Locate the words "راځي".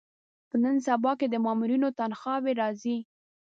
2.61-2.97